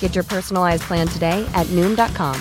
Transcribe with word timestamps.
Get 0.00 0.14
your 0.14 0.24
personalized 0.24 0.82
plan 0.82 1.06
today 1.08 1.48
at 1.54 1.66
Noom.com. 1.68 2.38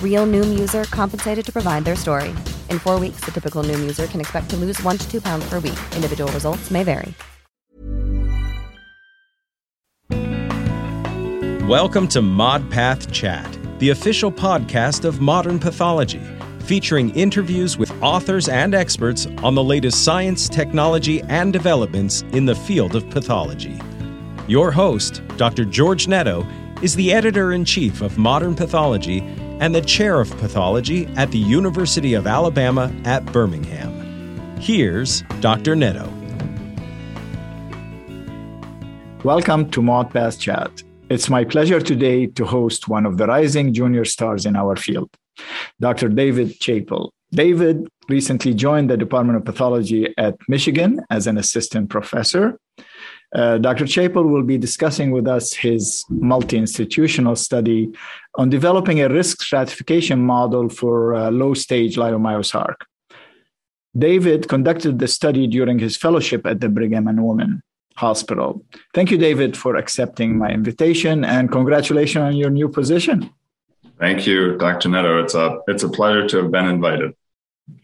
Real 0.00 0.26
Noom 0.26 0.56
user 0.56 0.84
compensated 0.84 1.44
to 1.46 1.52
provide 1.52 1.84
their 1.84 1.96
story. 1.96 2.28
In 2.70 2.78
four 2.78 3.00
weeks, 3.00 3.24
the 3.24 3.32
typical 3.32 3.64
Noom 3.64 3.80
user 3.80 4.06
can 4.06 4.20
expect 4.20 4.50
to 4.50 4.56
lose 4.56 4.80
one 4.84 4.96
to 4.98 5.10
two 5.10 5.20
pounds 5.20 5.44
per 5.48 5.58
week. 5.58 5.78
Individual 5.96 6.30
results 6.32 6.70
may 6.70 6.84
vary. 6.84 7.14
Welcome 11.68 12.08
to 12.08 12.20
ModPath 12.20 13.10
Chat, 13.12 13.58
the 13.78 13.90
official 13.90 14.30
podcast 14.30 15.04
of 15.04 15.20
modern 15.20 15.58
pathology, 15.58 16.20
featuring 16.58 17.10
interviews 17.10 17.78
with 17.78 17.90
authors 18.02 18.48
and 18.48 18.74
experts 18.74 19.26
on 19.42 19.54
the 19.54 19.62
latest 19.62 20.04
science, 20.04 20.48
technology, 20.48 21.22
and 21.22 21.52
developments 21.52 22.22
in 22.32 22.44
the 22.44 22.54
field 22.54 22.96
of 22.96 23.08
pathology. 23.10 23.80
Your 24.48 24.72
host, 24.72 25.22
Dr. 25.36 25.64
George 25.64 26.08
Netto, 26.08 26.46
is 26.82 26.96
the 26.96 27.12
editor 27.12 27.52
in 27.52 27.64
chief 27.64 28.02
of 28.02 28.18
Modern 28.18 28.56
Pathology 28.56 29.20
and 29.60 29.72
the 29.72 29.80
chair 29.80 30.20
of 30.20 30.36
pathology 30.38 31.06
at 31.14 31.30
the 31.30 31.38
University 31.38 32.14
of 32.14 32.26
Alabama 32.26 32.92
at 33.04 33.24
Birmingham. 33.26 33.92
Here's 34.58 35.22
Dr. 35.38 35.76
Netto. 35.76 36.12
Welcome 39.22 39.70
to 39.70 39.80
ModPath 39.80 40.40
Chat. 40.40 40.82
It's 41.08 41.30
my 41.30 41.44
pleasure 41.44 41.80
today 41.80 42.26
to 42.26 42.44
host 42.44 42.88
one 42.88 43.06
of 43.06 43.16
the 43.16 43.28
rising 43.28 43.72
junior 43.72 44.04
stars 44.04 44.44
in 44.44 44.56
our 44.56 44.74
field, 44.74 45.08
Dr. 45.80 46.08
David 46.08 46.58
Chapel. 46.58 47.12
David 47.30 47.86
recently 48.08 48.54
joined 48.54 48.90
the 48.90 48.96
Department 48.96 49.36
of 49.36 49.44
Pathology 49.44 50.12
at 50.18 50.34
Michigan 50.48 51.00
as 51.10 51.28
an 51.28 51.38
assistant 51.38 51.90
professor. 51.90 52.58
Uh, 53.34 53.56
Dr. 53.58 53.86
Chapel 53.86 54.24
will 54.24 54.42
be 54.42 54.58
discussing 54.58 55.10
with 55.10 55.26
us 55.26 55.54
his 55.54 56.04
multi 56.10 56.58
institutional 56.58 57.34
study 57.34 57.90
on 58.34 58.50
developing 58.50 59.00
a 59.00 59.08
risk 59.08 59.42
stratification 59.42 60.20
model 60.20 60.68
for 60.68 61.14
uh, 61.14 61.30
low 61.30 61.54
stage 61.54 61.96
leiomyosarc. 61.96 62.74
David 63.96 64.48
conducted 64.48 64.98
the 64.98 65.08
study 65.08 65.46
during 65.46 65.78
his 65.78 65.96
fellowship 65.96 66.46
at 66.46 66.60
the 66.60 66.68
Brigham 66.68 67.08
and 67.08 67.24
Women 67.24 67.62
Hospital. 67.96 68.64
Thank 68.94 69.10
you, 69.10 69.18
David, 69.18 69.56
for 69.56 69.76
accepting 69.76 70.38
my 70.38 70.50
invitation 70.50 71.24
and 71.24 71.50
congratulations 71.50 72.22
on 72.22 72.36
your 72.36 72.50
new 72.50 72.68
position. 72.68 73.30
Thank 73.98 74.26
you, 74.26 74.56
Dr. 74.56 74.88
Netto. 74.88 75.22
It's 75.22 75.34
a 75.34 75.58
it's 75.68 75.82
a 75.82 75.88
pleasure 75.88 76.26
to 76.28 76.36
have 76.38 76.50
been 76.50 76.66
invited. 76.66 77.12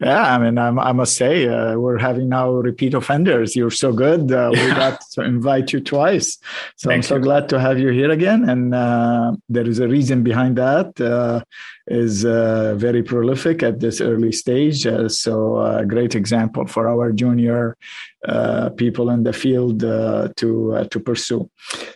Yeah, 0.00 0.34
I 0.34 0.38
mean, 0.38 0.58
I'm, 0.58 0.78
i 0.78 0.92
must 0.92 1.16
say, 1.16 1.48
uh, 1.48 1.76
we're 1.76 1.98
having 1.98 2.28
now 2.28 2.50
repeat 2.50 2.94
offenders. 2.94 3.56
You're 3.56 3.70
so 3.70 3.92
good. 3.92 4.30
Uh, 4.30 4.50
we 4.52 4.68
got 4.70 5.00
to 5.12 5.22
invite 5.22 5.72
you 5.72 5.80
twice. 5.80 6.38
So 6.76 6.88
Thank 6.88 6.98
I'm 6.98 7.02
so 7.02 7.16
you. 7.16 7.22
glad 7.22 7.48
to 7.50 7.60
have 7.60 7.78
you 7.78 7.90
here 7.90 8.10
again. 8.10 8.48
And 8.48 8.74
uh, 8.74 9.32
there 9.48 9.66
is 9.66 9.78
a 9.78 9.88
reason 9.88 10.22
behind 10.22 10.56
that. 10.58 11.00
Uh, 11.90 11.98
is 11.98 12.24
uh, 12.24 12.74
very 12.76 13.02
prolific 13.02 13.62
at 13.62 13.80
this 13.80 14.00
early 14.00 14.32
stage. 14.32 14.86
Uh, 14.86 15.08
so 15.08 15.60
a 15.60 15.84
great 15.84 16.14
example 16.14 16.66
for 16.66 16.88
our 16.88 17.12
junior 17.12 17.76
uh, 18.26 18.70
people 18.70 19.10
in 19.10 19.22
the 19.22 19.32
field 19.32 19.84
uh, 19.84 20.28
to 20.36 20.74
uh, 20.74 20.84
to 20.84 21.00
pursue. 21.00 21.48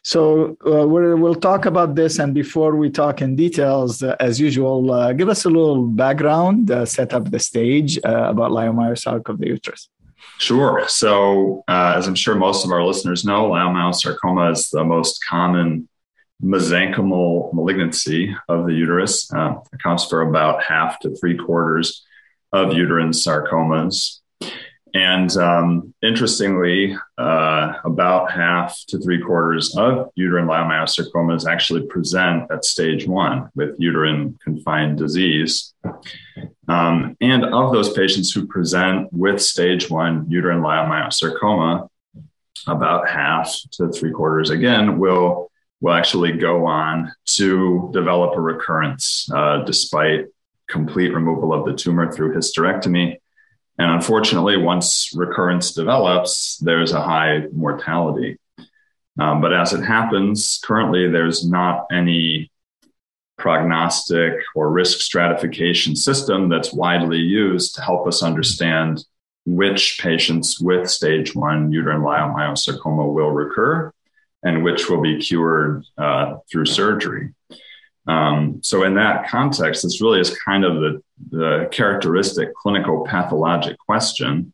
So 0.02 0.56
uh, 0.66 0.86
we 0.86 1.14
will 1.14 1.34
talk 1.34 1.66
about 1.66 1.94
this, 1.94 2.18
and 2.18 2.34
before 2.34 2.76
we 2.76 2.90
talk 2.90 3.22
in 3.22 3.36
details, 3.36 4.02
as 4.02 4.40
usual, 4.40 5.12
give 5.14 5.28
us 5.28 5.44
a 5.44 5.50
little 5.50 5.86
background, 5.86 6.70
set 6.88 7.12
up 7.12 7.30
the 7.30 7.38
stage 7.38 7.98
about 7.98 8.50
leiomyosarcoma 8.50 9.28
of 9.28 9.38
the 9.38 9.48
uterus. 9.48 9.88
Sure. 10.38 10.84
So, 10.88 11.62
as 11.68 12.06
I'm 12.08 12.14
sure 12.14 12.34
most 12.34 12.64
of 12.64 12.70
our 12.70 12.84
listeners 12.84 13.24
know, 13.24 13.50
leiomyosarcoma 13.50 14.52
is 14.52 14.70
the 14.70 14.84
most 14.84 15.24
common 15.28 15.88
mesenchymal 16.42 17.52
malignancy 17.52 18.34
of 18.48 18.66
the 18.66 18.74
uterus. 18.74 19.32
Uh, 19.32 19.54
accounts 19.72 20.06
for 20.06 20.22
about 20.22 20.62
half 20.62 20.98
to 21.00 21.14
three 21.16 21.36
quarters 21.36 22.04
of 22.52 22.74
uterine 22.74 23.10
sarcomas. 23.10 24.18
And 24.94 25.34
um, 25.38 25.94
interestingly, 26.02 26.94
uh, 27.16 27.72
about 27.84 28.30
half 28.30 28.78
to 28.88 28.98
three 28.98 29.22
quarters 29.22 29.74
of 29.74 30.10
uterine 30.16 30.46
leiomyosarcomas 30.46 31.50
actually 31.50 31.86
present 31.86 32.50
at 32.50 32.64
stage 32.66 33.06
one 33.06 33.48
with 33.54 33.74
uterine 33.78 34.38
confined 34.44 34.98
disease. 34.98 35.72
Um, 36.68 37.16
and 37.22 37.44
of 37.44 37.72
those 37.72 37.94
patients 37.94 38.32
who 38.32 38.46
present 38.46 39.10
with 39.12 39.40
stage 39.40 39.88
one 39.88 40.26
uterine 40.28 40.60
leiomyosarcoma, 40.60 41.88
about 42.66 43.08
half 43.08 43.56
to 43.72 43.90
three 43.90 44.12
quarters 44.12 44.50
again 44.50 44.98
will 44.98 45.50
will 45.82 45.92
actually 45.92 46.32
go 46.32 46.64
on 46.64 47.12
to 47.26 47.90
develop 47.92 48.34
a 48.34 48.40
recurrence 48.40 49.28
uh, 49.34 49.58
despite 49.64 50.28
complete 50.68 51.12
removal 51.12 51.52
of 51.52 51.66
the 51.66 51.74
tumor 51.74 52.10
through 52.10 52.34
hysterectomy 52.34 53.18
and 53.78 53.90
unfortunately, 53.90 54.56
once 54.56 55.10
recurrence 55.14 55.72
develops, 55.72 56.58
there's 56.58 56.92
a 56.92 57.00
high 57.00 57.46
mortality. 57.52 58.38
Um, 59.18 59.40
but 59.40 59.52
as 59.52 59.72
it 59.72 59.82
happens, 59.82 60.60
currently 60.64 61.08
there's 61.08 61.46
not 61.46 61.86
any 61.90 62.50
prognostic 63.38 64.34
or 64.54 64.70
risk 64.70 65.00
stratification 65.00 65.96
system 65.96 66.48
that's 66.48 66.72
widely 66.72 67.18
used 67.18 67.74
to 67.74 67.82
help 67.82 68.06
us 68.06 68.22
understand 68.22 69.04
which 69.46 69.98
patients 70.00 70.60
with 70.60 70.88
stage 70.88 71.34
one 71.34 71.72
uterine 71.72 72.02
leiomyosarcoma 72.02 73.12
will 73.12 73.32
recur 73.32 73.92
and 74.42 74.64
which 74.64 74.88
will 74.88 75.00
be 75.00 75.18
cured 75.18 75.84
uh, 75.98 76.36
through 76.50 76.66
surgery. 76.66 77.34
Um, 78.06 78.60
so, 78.62 78.82
in 78.82 78.94
that 78.94 79.28
context, 79.28 79.84
this 79.84 80.00
really 80.00 80.20
is 80.20 80.36
kind 80.38 80.64
of 80.64 80.74
the, 80.74 81.02
the 81.30 81.68
characteristic 81.70 82.54
clinical 82.54 83.04
pathologic 83.04 83.78
question. 83.78 84.52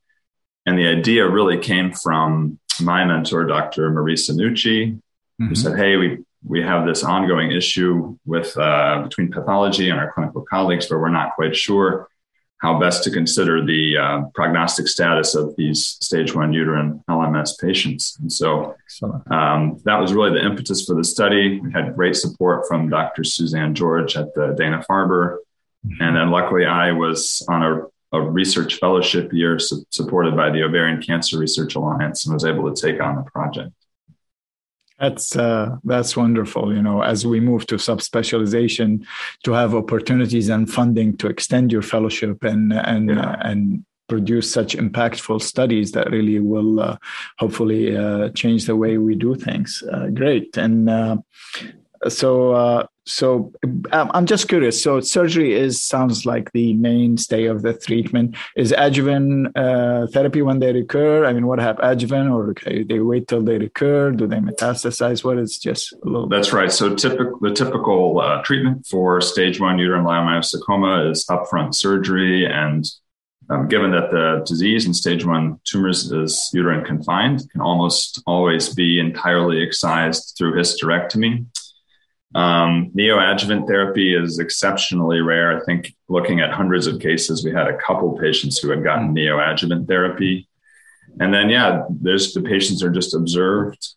And 0.66 0.78
the 0.78 0.86
idea 0.86 1.26
really 1.26 1.58
came 1.58 1.92
from 1.92 2.58
my 2.80 3.04
mentor, 3.04 3.46
Dr. 3.46 3.90
Marisa 3.90 4.32
Nucci, 4.32 4.92
mm-hmm. 4.92 5.48
who 5.48 5.54
said, 5.54 5.78
Hey, 5.78 5.96
we, 5.96 6.18
we 6.46 6.62
have 6.62 6.86
this 6.86 7.02
ongoing 7.02 7.52
issue 7.52 8.18
with 8.26 8.56
uh, 8.58 9.02
between 9.02 9.30
pathology 9.30 9.88
and 9.88 9.98
our 9.98 10.12
clinical 10.12 10.42
colleagues 10.42 10.90
where 10.90 10.98
we're 10.98 11.08
not 11.08 11.34
quite 11.34 11.56
sure 11.56 12.08
how 12.60 12.78
best 12.78 13.04
to 13.04 13.10
consider 13.10 13.64
the 13.64 13.96
uh, 13.96 14.22
prognostic 14.34 14.88
status 14.88 15.34
of 15.34 15.54
these 15.56 15.96
stage 16.00 16.34
one 16.34 16.52
uterine 16.52 17.02
LMS 17.08 17.58
patients. 17.60 18.18
And 18.20 18.32
so 18.32 18.74
um, 19.30 19.80
that 19.84 20.00
was 20.00 20.12
really 20.12 20.32
the 20.32 20.44
impetus 20.44 20.84
for 20.84 20.94
the 20.94 21.04
study. 21.04 21.60
We 21.60 21.72
had 21.72 21.94
great 21.94 22.16
support 22.16 22.66
from 22.66 22.88
Dr. 22.88 23.22
Suzanne 23.22 23.74
George 23.74 24.16
at 24.16 24.34
the 24.34 24.54
Dana 24.58 24.84
Farber. 24.90 25.38
Mm-hmm. 25.86 26.02
And 26.02 26.16
then 26.16 26.30
luckily, 26.30 26.66
I 26.66 26.90
was 26.90 27.44
on 27.48 27.62
a, 27.62 28.16
a 28.16 28.20
research 28.20 28.74
fellowship 28.74 29.32
year 29.32 29.60
su- 29.60 29.84
supported 29.90 30.34
by 30.34 30.50
the 30.50 30.64
Ovarian 30.64 31.00
Cancer 31.00 31.38
Research 31.38 31.76
Alliance 31.76 32.26
and 32.26 32.34
was 32.34 32.44
able 32.44 32.72
to 32.72 32.80
take 32.80 33.00
on 33.00 33.14
the 33.14 33.22
project. 33.22 33.72
That's 34.98 35.36
uh, 35.36 35.76
that's 35.84 36.16
wonderful. 36.16 36.74
You 36.74 36.82
know, 36.82 37.02
as 37.02 37.24
we 37.24 37.38
move 37.40 37.66
to 37.66 37.76
subspecialization, 37.76 39.04
to 39.44 39.52
have 39.52 39.74
opportunities 39.74 40.48
and 40.48 40.68
funding 40.68 41.16
to 41.18 41.28
extend 41.28 41.70
your 41.70 41.82
fellowship 41.82 42.42
and 42.42 42.72
and 42.72 43.10
yeah. 43.10 43.20
uh, 43.20 43.36
and 43.42 43.84
produce 44.08 44.50
such 44.50 44.74
impactful 44.74 45.40
studies 45.42 45.92
that 45.92 46.10
really 46.10 46.40
will 46.40 46.80
uh, 46.80 46.96
hopefully 47.38 47.96
uh, 47.96 48.30
change 48.30 48.64
the 48.64 48.74
way 48.74 48.96
we 48.98 49.14
do 49.14 49.34
things. 49.34 49.82
Uh, 49.92 50.06
great. 50.06 50.56
And 50.56 50.88
uh, 50.88 51.18
so 52.08 52.88
so 53.08 53.52
um, 53.92 54.10
I'm 54.12 54.26
just 54.26 54.48
curious. 54.48 54.82
So 54.82 55.00
surgery 55.00 55.54
is 55.54 55.80
sounds 55.80 56.26
like 56.26 56.52
the 56.52 56.74
mainstay 56.74 57.46
of 57.46 57.62
the 57.62 57.74
treatment. 57.74 58.36
Is 58.56 58.72
adjuvant 58.76 59.56
uh, 59.56 60.06
therapy 60.08 60.42
when 60.42 60.58
they 60.58 60.72
recur? 60.72 61.24
I 61.24 61.32
mean, 61.32 61.46
what 61.46 61.58
happens? 61.58 61.88
Adjuvant, 61.90 62.30
or 62.30 62.50
okay, 62.50 62.82
they 62.82 63.00
wait 63.00 63.28
till 63.28 63.42
they 63.42 63.58
recur? 63.58 64.10
Do 64.12 64.26
they 64.26 64.36
metastasize? 64.36 65.24
What 65.24 65.38
is 65.38 65.58
just 65.58 65.92
a 65.92 65.96
little? 66.04 66.28
That's 66.28 66.52
right. 66.52 66.70
So 66.70 66.94
typical 66.94 67.38
the 67.40 67.52
typical 67.52 68.20
uh, 68.20 68.42
treatment 68.42 68.86
for 68.86 69.20
stage 69.20 69.58
one 69.60 69.78
uterine 69.78 70.04
leiomyosarcoma 70.04 71.10
is 71.10 71.24
upfront 71.26 71.74
surgery 71.74 72.46
and 72.46 72.84
um, 73.50 73.66
given 73.66 73.92
that 73.92 74.10
the 74.10 74.44
disease 74.46 74.84
in 74.86 74.92
stage 74.92 75.24
one 75.24 75.58
tumors 75.64 76.12
is 76.12 76.50
uterine 76.52 76.84
confined, 76.84 77.48
can 77.50 77.62
almost 77.62 78.22
always 78.26 78.74
be 78.74 79.00
entirely 79.00 79.62
excised 79.62 80.34
through 80.36 80.54
hysterectomy. 80.54 81.46
Um, 82.34 82.90
neoadjuvant 82.94 83.66
therapy 83.66 84.14
is 84.14 84.38
exceptionally 84.38 85.20
rare. 85.20 85.58
I 85.58 85.64
think 85.64 85.94
looking 86.08 86.40
at 86.40 86.52
hundreds 86.52 86.86
of 86.86 87.00
cases, 87.00 87.44
we 87.44 87.52
had 87.52 87.68
a 87.68 87.78
couple 87.78 88.18
patients 88.18 88.58
who 88.58 88.70
had 88.70 88.84
gotten 88.84 89.14
neoadjuvant 89.14 89.88
therapy. 89.88 90.48
And 91.20 91.32
then, 91.32 91.48
yeah, 91.48 91.84
there's 91.88 92.34
the 92.34 92.42
patients 92.42 92.82
are 92.82 92.90
just 92.90 93.14
observed 93.14 93.94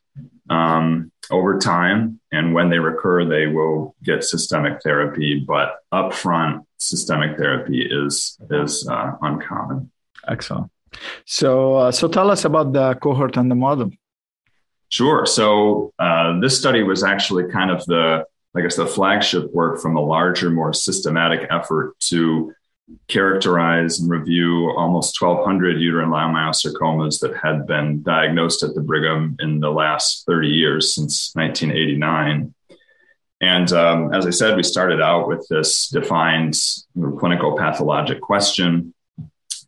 um, 0.49 1.11
over 1.29 1.59
time. 1.59 2.19
And 2.31 2.53
when 2.53 2.69
they 2.69 2.79
recur, 2.79 3.25
they 3.25 3.47
will 3.47 3.95
get 4.03 4.23
systemic 4.23 4.81
therapy. 4.81 5.43
But 5.45 5.79
upfront, 5.93 6.65
systemic 6.77 7.37
therapy 7.37 7.85
is, 7.85 8.39
is 8.49 8.87
uh, 8.87 9.13
uncommon. 9.21 9.91
Excellent. 10.27 10.71
So, 11.25 11.75
uh, 11.75 11.91
so 11.91 12.07
tell 12.07 12.31
us 12.31 12.45
about 12.45 12.73
the 12.73 12.95
cohort 12.95 13.37
and 13.37 13.51
the 13.51 13.55
model. 13.55 13.91
Sure. 14.91 15.25
So 15.25 15.93
uh, 15.97 16.39
this 16.41 16.59
study 16.59 16.83
was 16.83 17.01
actually 17.01 17.49
kind 17.49 17.71
of 17.71 17.83
the, 17.85 18.25
I 18.55 18.61
guess, 18.61 18.75
the 18.75 18.85
flagship 18.85 19.51
work 19.53 19.81
from 19.81 19.95
a 19.95 20.01
larger, 20.01 20.49
more 20.49 20.73
systematic 20.73 21.47
effort 21.49 21.97
to 22.01 22.53
characterize 23.07 24.01
and 24.01 24.09
review 24.09 24.69
almost 24.71 25.19
1,200 25.21 25.79
uterine 25.79 26.09
leiomyosarcomas 26.09 27.21
that 27.21 27.37
had 27.37 27.65
been 27.65 28.03
diagnosed 28.03 28.63
at 28.63 28.75
the 28.75 28.81
Brigham 28.81 29.37
in 29.39 29.61
the 29.61 29.71
last 29.71 30.25
30 30.25 30.49
years 30.49 30.93
since 30.93 31.31
1989. 31.35 32.53
And 33.39 33.71
um, 33.71 34.13
as 34.13 34.27
I 34.27 34.31
said, 34.31 34.57
we 34.57 34.63
started 34.63 35.01
out 35.01 35.29
with 35.29 35.47
this 35.49 35.87
defined 35.87 36.59
clinical 37.17 37.57
pathologic 37.57 38.19
question. 38.19 38.93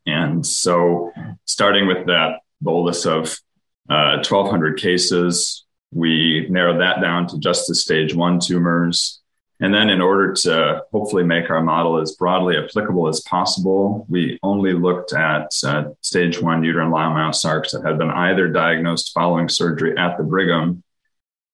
And 0.06 0.46
so, 0.46 1.14
starting 1.46 1.88
with 1.88 2.08
that 2.08 2.42
bolus 2.62 3.06
of 3.06 3.40
1,200 3.88 4.74
uh, 4.74 4.82
cases. 4.82 5.66
We 5.92 6.48
narrowed 6.50 6.82
that 6.82 7.02
down 7.02 7.28
to 7.28 7.40
just 7.40 7.68
the 7.68 7.76
stage 7.76 8.16
one 8.16 8.40
tumors. 8.40 9.20
And 9.60 9.74
then, 9.74 9.90
in 9.90 10.02
order 10.02 10.34
to 10.34 10.84
hopefully 10.92 11.24
make 11.24 11.50
our 11.50 11.62
model 11.62 11.98
as 11.98 12.16
broadly 12.16 12.58
applicable 12.58 13.08
as 13.08 13.22
possible, 13.22 14.06
we 14.10 14.40
only 14.44 14.74
looked 14.74 15.14
at 15.14 15.52
uh, 15.64 15.86
stage 16.02 16.42
one 16.42 16.64
uterine 16.64 16.92
leiomyosarcs 16.92 17.72
that 17.72 17.86
had 17.86 17.98
been 17.98 18.10
either 18.10 18.50
diagnosed 18.50 19.12
following 19.14 19.48
surgery 19.48 19.98
at 19.98 20.18
the 20.18 20.24
Brigham 20.24 20.84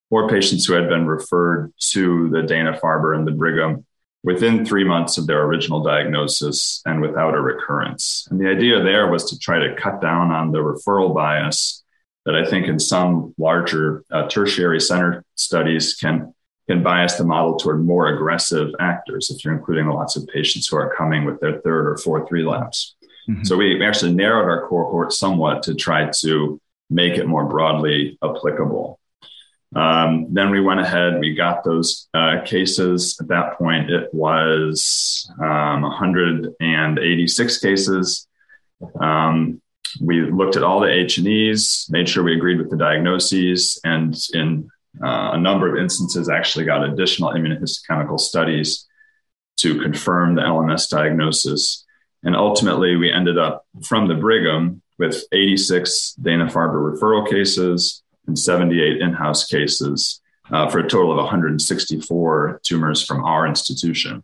or 0.10 0.30
patients 0.30 0.66
who 0.66 0.74
had 0.74 0.90
been 0.90 1.06
referred 1.06 1.72
to 1.92 2.30
the 2.30 2.42
Dana 2.42 2.80
Farber 2.82 3.16
and 3.16 3.28
the 3.28 3.32
Brigham 3.32 3.86
within 4.24 4.66
three 4.66 4.84
months 4.84 5.18
of 5.18 5.28
their 5.28 5.44
original 5.44 5.84
diagnosis 5.84 6.82
and 6.86 7.02
without 7.02 7.36
a 7.36 7.42
recurrence. 7.42 8.28
And 8.30 8.40
the 8.40 8.50
idea 8.50 8.84
there 8.84 9.10
was 9.10 9.30
to 9.30 9.40
try 9.40 9.60
to 9.60 9.76
cut 9.76 10.02
down 10.02 10.32
on 10.32 10.52
the 10.52 10.60
referral 10.60 11.14
bias 11.14 11.84
that 12.30 12.36
I 12.36 12.48
think 12.48 12.68
in 12.68 12.78
some 12.78 13.34
larger 13.40 14.04
uh, 14.12 14.28
tertiary 14.28 14.80
center 14.80 15.26
studies 15.34 15.96
can 15.96 16.32
can 16.68 16.84
bias 16.84 17.16
the 17.16 17.24
model 17.24 17.58
toward 17.58 17.84
more 17.84 18.14
aggressive 18.14 18.70
actors 18.80 19.32
if 19.32 19.44
you're 19.44 19.56
including 19.56 19.88
lots 19.88 20.16
of 20.16 20.28
patients 20.28 20.68
who 20.68 20.78
are 20.78 20.94
coming 20.96 21.26
with 21.26 21.40
their 21.40 21.60
third 21.62 21.88
or 21.88 21.98
fourth 21.98 22.32
relapse. 22.32 22.94
Mm-hmm. 23.28 23.46
So 23.46 23.58
we 23.58 23.84
actually 23.84 24.14
narrowed 24.14 24.46
our 24.46 24.68
cohort 24.68 25.12
somewhat 25.12 25.64
to 25.64 25.74
try 25.74 26.12
to 26.20 26.62
make 26.92 27.18
it 27.18 27.26
more 27.26 27.46
broadly 27.46 28.20
applicable. 28.24 29.00
Um, 29.76 30.28
then 30.32 30.52
we 30.52 30.62
went 30.62 30.82
ahead, 30.82 31.20
we 31.20 31.34
got 31.34 31.64
those 31.64 32.08
uh, 32.14 32.42
cases. 32.46 33.18
At 33.20 33.30
that 33.30 33.58
point, 33.58 33.90
it 33.90 34.14
was 34.14 35.28
um, 35.42 35.82
186 35.82 37.58
cases. 37.58 38.28
Um, 39.00 39.64
we 40.02 40.30
looked 40.30 40.56
at 40.56 40.64
all 40.64 40.80
the 40.80 40.92
H 40.92 41.18
and 41.18 41.28
E's, 41.28 41.88
made 41.90 42.08
sure 42.08 42.24
we 42.24 42.36
agreed 42.36 42.60
with 42.60 42.70
the 42.70 42.78
diagnoses, 42.78 43.80
and 43.84 44.16
in 44.34 44.70
uh, 45.04 45.32
a 45.34 45.38
number 45.38 45.72
of 45.72 45.82
instances, 45.82 46.30
actually 46.30 46.66
got 46.66 46.84
additional 46.84 47.32
immunohistochemical 47.32 48.20
studies 48.20 48.88
to 49.58 49.82
confirm 49.82 50.36
the 50.36 50.42
LMS 50.42 50.90
diagnosis. 50.90 51.86
And 52.24 52.36
ultimately, 52.36 52.96
we 52.96 53.12
ended 53.12 53.38
up 53.38 53.66
from 53.84 54.08
the 54.08 54.16
Brigham 54.16 54.82
with 54.98 55.24
86 55.32 56.14
Dana 56.22 56.48
Farber 56.48 56.94
referral 56.94 57.30
cases 57.30 58.04
and 58.28 58.38
78 58.38 59.02
in 59.02 59.14
house 59.14 59.46
cases 59.46 60.22
uh, 60.52 60.70
for 60.70 60.80
a 60.80 60.90
total 60.90 61.12
of 61.12 61.18
164 61.18 62.62
tumors 62.64 63.06
from 63.06 63.24
our 63.24 63.48
institution. 63.48 64.24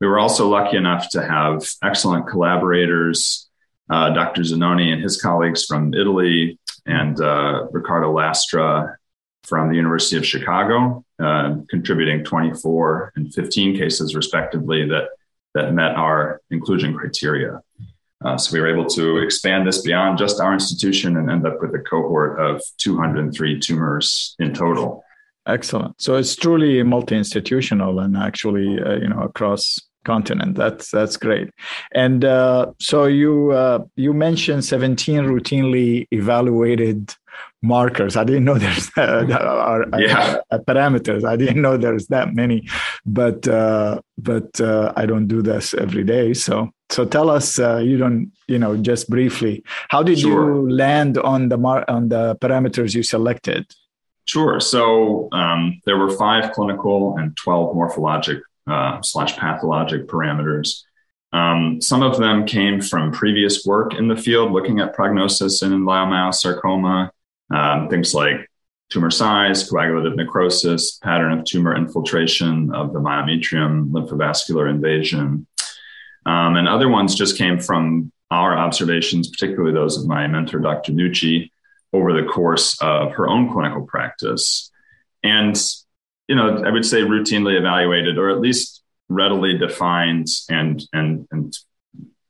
We 0.00 0.06
were 0.06 0.18
also 0.18 0.48
lucky 0.48 0.76
enough 0.76 1.08
to 1.10 1.22
have 1.22 1.66
excellent 1.82 2.28
collaborators 2.28 3.48
uh, 3.90 4.10
Dr. 4.10 4.42
Zannoni 4.42 4.92
and 4.92 5.02
his 5.02 5.20
colleagues 5.20 5.64
from 5.64 5.94
Italy, 5.94 6.58
and 6.86 7.20
uh, 7.20 7.66
Riccardo 7.70 8.12
Lastra 8.12 8.96
from 9.44 9.68
the 9.68 9.76
University 9.76 10.16
of 10.16 10.26
Chicago, 10.26 11.04
uh, 11.22 11.56
contributing 11.68 12.24
24 12.24 13.12
and 13.16 13.32
15 13.32 13.76
cases 13.76 14.14
respectively 14.14 14.88
that 14.88 15.10
that 15.54 15.72
met 15.72 15.94
our 15.94 16.40
inclusion 16.50 16.94
criteria. 16.96 17.60
Uh, 18.24 18.36
so 18.36 18.52
we 18.52 18.60
were 18.60 18.66
able 18.66 18.86
to 18.86 19.18
expand 19.18 19.66
this 19.66 19.82
beyond 19.82 20.18
just 20.18 20.40
our 20.40 20.52
institution 20.52 21.16
and 21.16 21.30
end 21.30 21.46
up 21.46 21.60
with 21.60 21.74
a 21.74 21.78
cohort 21.78 22.40
of 22.40 22.60
203 22.78 23.60
tumors 23.60 24.34
in 24.38 24.52
total. 24.52 25.04
Excellent. 25.46 26.00
So 26.00 26.16
it's 26.16 26.34
truly 26.34 26.82
multi-institutional 26.82 28.00
and 28.00 28.16
actually, 28.16 28.80
uh, 28.80 28.96
you 28.96 29.08
know, 29.08 29.20
across 29.20 29.78
continent. 30.04 30.56
That's 30.56 30.90
that's 30.90 31.16
great. 31.16 31.50
And 31.92 32.24
uh, 32.24 32.72
so 32.78 33.04
you 33.06 33.52
uh, 33.52 33.84
you 33.96 34.12
mentioned 34.12 34.64
17 34.64 35.24
routinely 35.24 36.06
evaluated 36.10 37.14
markers. 37.62 38.16
I 38.16 38.24
didn't 38.24 38.44
know 38.44 38.58
there's 38.58 38.90
uh, 38.96 39.26
are, 39.32 39.86
yeah. 39.98 40.38
Uh, 40.50 40.58
parameters. 40.58 41.24
I 41.24 41.36
didn't 41.36 41.62
know 41.62 41.76
there's 41.76 42.06
that 42.08 42.34
many, 42.34 42.68
but 43.06 43.48
uh, 43.48 44.00
but 44.18 44.60
uh, 44.60 44.92
I 44.96 45.06
don't 45.06 45.26
do 45.26 45.42
this 45.42 45.74
every 45.74 46.04
day. 46.04 46.34
So 46.34 46.70
so 46.90 47.04
tell 47.04 47.30
us. 47.30 47.58
you 47.58 47.96
don't 47.96 48.32
you 48.46 48.58
know 48.58 48.76
just 48.76 49.10
briefly. 49.10 49.64
How 49.88 50.02
did 50.02 50.20
sure. 50.20 50.54
you 50.54 50.70
land 50.70 51.18
on 51.18 51.48
the 51.48 51.56
mar- 51.56 51.84
on 51.88 52.08
the 52.08 52.36
parameters 52.36 52.94
you 52.94 53.02
selected? 53.02 53.66
Sure. 54.26 54.58
So 54.58 55.28
um, 55.32 55.80
there 55.84 55.98
were 55.98 56.10
five 56.10 56.52
clinical 56.52 57.16
and 57.18 57.36
12 57.36 57.76
morphologic 57.76 58.40
uh, 58.66 59.02
slash 59.02 59.36
pathologic 59.36 60.06
parameters. 60.06 60.82
Um, 61.32 61.80
some 61.80 62.02
of 62.02 62.18
them 62.18 62.46
came 62.46 62.80
from 62.80 63.10
previous 63.12 63.64
work 63.66 63.94
in 63.94 64.08
the 64.08 64.16
field 64.16 64.52
looking 64.52 64.78
at 64.80 64.94
prognosis 64.94 65.62
in 65.62 65.72
leiomyosarcoma, 65.82 67.10
um, 67.50 67.88
things 67.88 68.14
like 68.14 68.48
tumor 68.90 69.10
size, 69.10 69.68
coagulative 69.68 70.16
necrosis, 70.16 70.98
pattern 70.98 71.32
of 71.32 71.44
tumor 71.44 71.76
infiltration 71.76 72.72
of 72.72 72.92
the 72.92 73.00
myometrium, 73.00 73.90
lymphovascular 73.90 74.70
invasion. 74.70 75.46
Um, 76.26 76.56
and 76.56 76.68
other 76.68 76.88
ones 76.88 77.14
just 77.14 77.36
came 77.36 77.58
from 77.58 78.12
our 78.30 78.56
observations, 78.56 79.28
particularly 79.28 79.72
those 79.72 79.98
of 79.98 80.06
my 80.06 80.26
mentor, 80.26 80.60
Dr. 80.60 80.92
Nucci, 80.92 81.50
over 81.92 82.12
the 82.12 82.28
course 82.28 82.80
of 82.80 83.12
her 83.12 83.28
own 83.28 83.52
clinical 83.52 83.82
practice. 83.82 84.70
And 85.22 85.60
you 86.28 86.36
know, 86.36 86.62
I 86.64 86.70
would 86.70 86.86
say 86.86 87.02
routinely 87.02 87.58
evaluated 87.58 88.18
or 88.18 88.30
at 88.30 88.40
least 88.40 88.82
readily 89.08 89.58
defined 89.58 90.28
and 90.48 90.82
and 90.92 91.26
and 91.30 91.56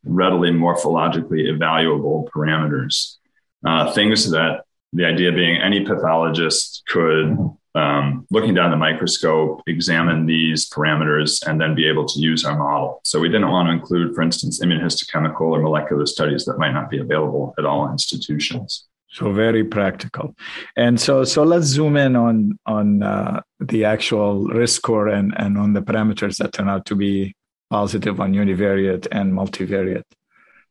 readily 0.05 0.51
morphologically 0.51 1.49
evaluable 1.49 2.29
parameters. 2.31 3.17
Uh, 3.65 3.93
things 3.93 4.31
that 4.31 4.65
the 4.93 5.05
idea 5.05 5.33
being 5.33 5.57
any 5.57 5.85
pathologist 5.85 6.83
could, 6.87 7.37
um, 7.75 8.27
looking 8.31 8.55
down 8.55 8.71
the 8.71 8.77
microscope, 8.77 9.63
examine 9.67 10.27
these 10.27 10.69
parameters 10.69 11.45
and 11.47 11.61
then 11.61 11.75
be 11.75 11.89
able 11.89 12.07
to 12.07 12.21
use 12.21 12.45
our 12.45 12.57
model. 12.57 13.01
So 13.05 13.19
we 13.19 13.29
didn't 13.29 13.49
want 13.49 13.69
to 13.69 13.73
include, 13.73 14.15
for 14.15 14.23
instance, 14.23 14.63
immunohistochemical 14.63 15.41
or 15.41 15.61
molecular 15.61 16.07
studies 16.07 16.45
that 16.45 16.59
might 16.59 16.73
not 16.73 16.91
be 16.91 16.99
available 16.99 17.55
at 17.59 17.65
all 17.65 17.91
institutions. 17.91 18.87
So 19.15 19.33
very 19.33 19.63
practical, 19.63 20.35
and 20.77 21.01
so 21.01 21.23
so 21.23 21.45
let's 21.45 21.67
zoom 21.67 21.97
in 21.97 22.17
on 22.17 22.59
on 22.67 23.05
uh, 23.05 23.43
the 23.61 23.85
actual 23.85 24.49
risk 24.49 24.75
score 24.75 25.07
and 25.07 25.33
and 25.37 25.57
on 25.57 25.73
the 25.73 25.83
parameters 25.83 26.39
that 26.39 26.53
turn 26.53 26.69
out 26.69 26.85
to 26.87 26.97
be 26.97 27.37
positive 27.71 28.21
on 28.21 28.33
univariate 28.33 29.07
and 29.13 29.33
multivariate. 29.33 30.03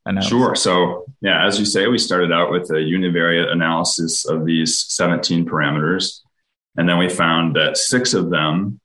Analysis. 0.06 0.30
Sure. 0.30 0.56
So 0.56 1.06
yeah, 1.22 1.48
as 1.48 1.58
you 1.58 1.66
say, 1.66 1.88
we 1.88 1.98
started 1.98 2.34
out 2.34 2.52
with 2.52 2.70
a 2.72 2.84
univariate 2.84 3.50
analysis 3.50 4.26
of 4.26 4.46
these 4.46 4.78
17 4.90 5.46
parameters, 5.46 6.20
and 6.76 6.90
then 6.90 6.98
we 6.98 7.08
found 7.08 7.56
that 7.56 7.78
six 7.78 8.14
of 8.14 8.30
them 8.30 8.82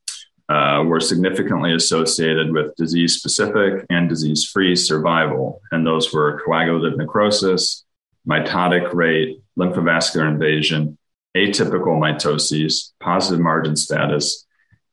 uh, 0.48 0.84
were 0.86 1.00
significantly 1.00 1.74
associated 1.74 2.52
with 2.52 2.74
disease 2.76 3.16
specific 3.16 3.84
and 3.90 4.08
disease 4.08 4.48
free 4.48 4.76
survival. 4.76 5.60
And 5.72 5.86
those 5.86 6.12
were 6.14 6.40
coagulative 6.44 6.96
necrosis, 6.96 7.84
mitotic 8.28 8.92
rate, 8.92 9.40
lymphovascular 9.58 10.28
invasion, 10.28 10.98
atypical 11.36 11.98
mitoses, 11.98 12.92
positive 13.00 13.40
margin 13.40 13.76
status, 13.76 14.46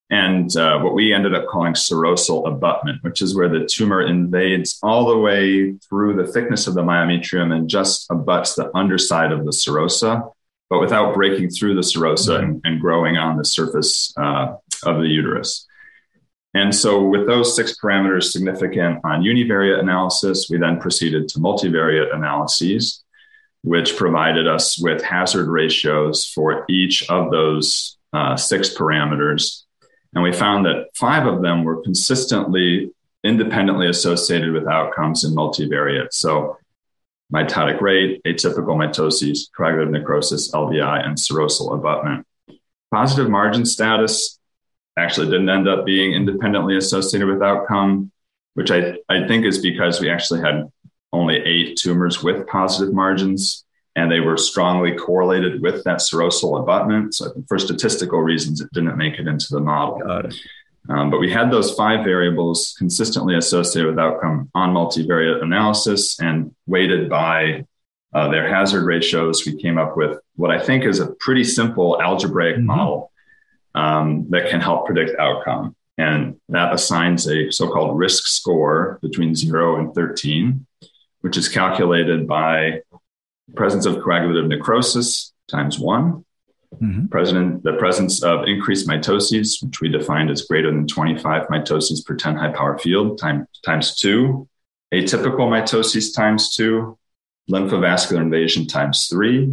and 0.10 0.56
uh, 0.56 0.80
what 0.80 0.94
we 0.94 1.14
ended 1.14 1.34
up 1.34 1.48
calling 1.48 1.74
serosal 1.74 2.48
abutment, 2.48 3.00
which 3.02 3.22
is 3.22 3.36
where 3.36 3.50
the 3.50 3.66
tumor 3.66 4.02
invades 4.02 4.78
all 4.84 5.08
the 5.08 5.18
way 5.18 5.74
through 5.90 6.16
the 6.16 6.32
thickness 6.32 6.68
of 6.68 6.76
the 6.76 6.84
myometrium 6.84 7.52
and 7.52 7.70
just 7.70 8.06
abuts 8.12 8.54
the 8.54 8.76
underside 8.78 9.32
of 9.32 9.46
the 9.46 9.52
serosa, 9.52 10.32
but 10.70 10.80
without 10.80 11.16
breaking 11.16 11.50
through 11.50 11.74
the 11.74 11.82
serosa 11.82 12.40
and, 12.40 12.62
and 12.66 12.80
growing 12.80 13.18
on 13.18 13.38
the 13.38 13.46
surface 13.46 14.14
uh, 14.18 14.56
of 14.84 14.98
the 14.98 15.08
uterus. 15.08 15.66
And 16.54 16.74
so, 16.74 17.04
with 17.04 17.28
those 17.28 17.54
six 17.54 17.76
parameters 17.78 18.32
significant 18.32 19.02
on 19.04 19.24
univariate 19.24 19.80
analysis, 19.80 20.48
we 20.50 20.58
then 20.58 20.80
proceeded 20.80 21.28
to 21.30 21.40
multivariate 21.40 22.16
analyses, 22.16 23.04
which 23.66 23.98
provided 23.98 24.48
us 24.48 24.80
with 24.80 25.02
hazard 25.04 25.50
ratios 25.50 26.26
for 26.26 26.66
each 26.70 27.10
of 27.10 27.32
those 27.32 27.98
uh, 28.14 28.38
six 28.38 28.74
parameters 28.74 29.66
and 30.16 30.24
we 30.24 30.32
found 30.32 30.66
that 30.66 30.88
five 30.96 31.28
of 31.28 31.42
them 31.42 31.64
were 31.64 31.82
consistently 31.82 32.92
independently 33.24 33.90
associated 33.90 34.54
with 34.54 34.68
outcomes 34.68 35.26
in 35.26 35.36
multivariate. 35.36 36.14
So 36.14 36.58
mitotic 37.34 37.82
rate, 37.82 38.22
atypical 38.24 38.78
mitoses, 38.78 39.52
coagulative 39.56 39.92
necrosis, 39.92 40.52
LVI, 40.52 41.06
and 41.06 41.18
serosal 41.18 41.76
abutment. 41.76 42.26
Positive 42.92 43.30
margin 43.30 43.66
status 43.66 44.40
actually 44.98 45.28
didn't 45.28 45.50
end 45.50 45.68
up 45.68 45.86
being 45.86 46.14
independently 46.14 46.78
associated 46.78 47.28
with 47.28 47.44
outcome, 47.44 48.12
which 48.54 48.72
I, 48.72 48.98
I 49.10 49.28
think 49.28 49.46
is 49.46 49.60
because 49.60 50.00
we 50.00 50.10
actually 50.10 50.40
had 50.40 50.72
only 51.14 51.38
eight 51.38 51.78
tumors 51.78 52.24
with 52.24 52.48
positive 52.48 52.94
margins 52.94 53.66
and 53.96 54.12
they 54.12 54.20
were 54.20 54.38
strongly 54.38 54.94
correlated 54.94 55.62
with 55.62 55.84
that 55.86 56.00
serosal 56.00 56.60
abutment. 56.60 57.16
So 57.16 57.32
for 57.48 57.58
statistical 57.58 58.20
reasons, 58.20 58.60
it 58.60 58.70
didn't 58.74 58.98
make 58.98 59.20
it 59.20 59.28
into 59.28 59.48
the 59.52 59.62
model. 59.62 60.30
Um, 60.90 61.10
but 61.10 61.20
we 61.20 61.32
had 61.32 61.50
those 61.50 61.74
five 61.74 62.04
variables 62.04 62.76
consistently 62.78 63.36
associated 63.36 63.90
with 63.90 64.00
outcome 64.00 64.52
on 64.54 64.74
multivariate 64.74 65.42
analysis 65.42 66.20
and 66.20 66.54
weighted 66.68 67.10
by 67.10 67.66
uh, 68.14 68.30
their 68.30 68.48
hazard 68.48 68.86
ratios. 68.86 69.46
We 69.46 69.60
came 69.60 69.78
up 69.78 69.98
with 69.98 70.20
what 70.36 70.52
I 70.52 70.60
think 70.60 70.84
is 70.84 71.00
a 71.00 71.14
pretty 71.20 71.44
simple 71.44 72.02
algebraic 72.02 72.58
mm-hmm. 72.58 72.68
model 72.68 73.12
um, 73.74 74.28
that 74.30 74.50
can 74.50 74.62
help 74.62 74.86
predict 74.86 75.20
outcome. 75.20 75.76
And 75.98 76.36
that 76.50 76.74
assigns 76.74 77.28
a 77.28 77.50
so 77.52 77.70
called 77.70 77.98
risk 77.98 78.28
score 78.28 79.00
between 79.02 79.34
zero 79.34 79.80
and 79.80 79.96
13, 79.96 80.66
which 81.26 81.38
is 81.38 81.50
calculated 81.50 82.28
by 82.28 82.80
presence 83.56 83.88
of 83.88 84.00
coagulative 84.04 84.48
necrosis 84.48 85.34
times 85.50 85.80
one. 85.80 86.24
Mm-hmm. 86.76 87.08
President, 87.08 87.64
the 87.64 87.74
presence 87.74 88.22
of 88.22 88.48
increased 88.48 88.88
mitoses, 88.88 89.60
which 89.64 89.82
we 89.82 89.90
defined 89.90 90.30
as 90.30 90.44
greater 90.44 90.70
than 90.70 90.86
25 90.86 91.48
mitoses 91.48 92.06
per 92.06 92.16
10 92.16 92.36
high 92.36 92.52
power 92.52 92.78
field, 92.78 93.18
time, 93.18 93.48
times 93.66 93.96
two. 93.96 94.48
Atypical 94.94 95.50
mitoses 95.50 96.16
times 96.16 96.54
two. 96.56 96.96
Lymphovascular 97.50 98.22
invasion 98.22 98.68
times 98.68 99.08
three. 99.08 99.46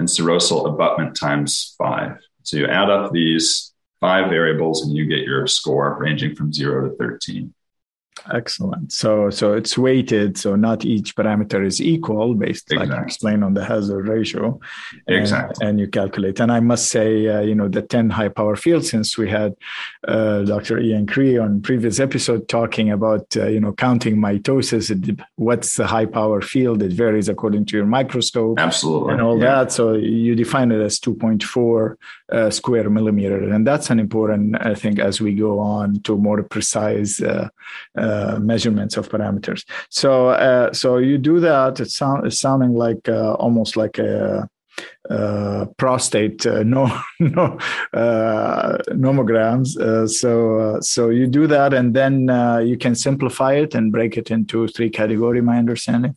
And 0.00 0.08
serosal 0.08 0.66
abutment 0.74 1.16
times 1.16 1.76
five. 1.78 2.16
So 2.42 2.56
you 2.56 2.66
add 2.66 2.90
up 2.90 3.12
these 3.12 3.72
five 4.00 4.28
variables 4.28 4.84
and 4.84 4.92
you 4.92 5.06
get 5.06 5.20
your 5.20 5.46
score 5.46 5.96
ranging 6.00 6.34
from 6.34 6.52
zero 6.52 6.88
to 6.88 6.96
13. 6.96 7.54
Excellent. 8.32 8.92
So 8.92 9.30
so 9.30 9.54
it's 9.54 9.76
weighted, 9.76 10.38
so 10.38 10.54
not 10.54 10.84
each 10.84 11.16
parameter 11.16 11.64
is 11.64 11.80
equal 11.80 12.34
based, 12.34 12.70
exactly. 12.70 12.88
like 12.88 12.98
you 12.98 13.04
explained 13.04 13.44
on 13.44 13.54
the 13.54 13.64
hazard 13.64 14.06
ratio. 14.06 14.60
Exactly. 15.08 15.56
And, 15.60 15.70
and 15.70 15.80
you 15.80 15.88
calculate. 15.88 16.38
And 16.38 16.52
I 16.52 16.60
must 16.60 16.88
say, 16.88 17.26
uh, 17.26 17.40
you 17.40 17.54
know, 17.54 17.68
the 17.68 17.82
10 17.82 18.10
high 18.10 18.28
power 18.28 18.54
field, 18.54 18.84
since 18.84 19.18
we 19.18 19.28
had 19.28 19.54
uh, 20.06 20.42
Dr. 20.42 20.78
Ian 20.78 21.06
Cree 21.06 21.38
on 21.38 21.62
previous 21.62 21.98
episode 21.98 22.48
talking 22.48 22.90
about, 22.90 23.36
uh, 23.36 23.46
you 23.46 23.60
know, 23.60 23.72
counting 23.72 24.16
mitosis, 24.18 24.84
what's 25.36 25.76
the 25.76 25.86
high 25.86 26.06
power 26.06 26.40
field? 26.40 26.82
It 26.82 26.92
varies 26.92 27.28
according 27.28 27.66
to 27.66 27.76
your 27.76 27.86
microscope. 27.86 28.58
Absolutely. 28.58 29.14
And 29.14 29.22
all 29.22 29.38
yeah. 29.38 29.64
that. 29.64 29.72
So 29.72 29.94
you 29.94 30.34
define 30.34 30.70
it 30.70 30.80
as 30.80 31.00
2.4 31.00 31.96
uh, 32.30 32.50
square 32.50 32.88
millimeter. 32.88 33.52
And 33.52 33.66
that's 33.66 33.90
an 33.90 33.98
important, 33.98 34.56
I 34.60 34.74
think, 34.74 34.98
as 34.98 35.20
we 35.20 35.34
go 35.34 35.58
on 35.58 36.00
to 36.02 36.16
more 36.16 36.42
precise 36.42 37.20
uh, 38.02 38.38
measurements 38.40 38.96
of 38.96 39.08
parameters. 39.08 39.64
So, 39.88 40.30
uh, 40.30 40.72
so 40.72 40.98
you 40.98 41.18
do 41.18 41.38
that. 41.40 41.78
It 41.80 41.90
sound, 41.90 42.26
it's 42.26 42.40
sounding 42.40 42.74
like 42.74 43.08
uh, 43.08 43.34
almost 43.34 43.76
like 43.76 43.98
a, 43.98 44.48
uh, 45.10 45.66
prostate 45.76 46.46
uh, 46.46 46.62
no 46.64 46.86
no 47.20 47.58
nomograms. 47.92 49.68
So 50.08 50.78
so 50.80 51.10
you 51.10 51.26
do 51.26 51.46
that, 51.46 51.74
and 51.74 51.94
then 51.94 52.28
you 52.66 52.76
can 52.78 52.94
simplify 52.94 53.52
it 53.52 53.74
and 53.74 53.92
break 53.92 54.16
it 54.16 54.30
into 54.30 54.66
three 54.68 54.90
category. 54.90 55.42
My 55.42 55.58
understanding. 55.58 56.16